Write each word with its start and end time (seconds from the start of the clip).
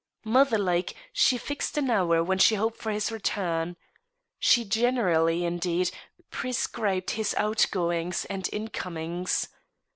Mother 0.25 0.57
like, 0.57 0.95
she 1.13 1.37
fixed 1.37 1.77
an 1.77 1.91
hour 1.91 2.23
when 2.23 2.39
she 2.39 2.55
hoped 2.55 2.77
for 2.77 2.91
his 2.91 3.11
return. 3.11 3.75
She 4.39 4.65
generally, 4.65 5.45
indeed, 5.45 5.91
prescribed 6.31 7.11
his 7.11 7.35
outgoings 7.37 8.25
and 8.25 8.49
incomings. 8.51 9.47